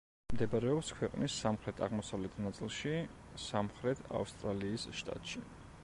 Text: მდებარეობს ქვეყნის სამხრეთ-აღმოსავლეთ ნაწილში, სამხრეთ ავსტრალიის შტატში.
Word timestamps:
მდებარეობს 0.29 0.87
ქვეყნის 0.99 1.35
სამხრეთ-აღმოსავლეთ 1.43 2.39
ნაწილში, 2.47 2.95
სამხრეთ 3.45 4.03
ავსტრალიის 4.23 4.89
შტატში. 5.03 5.45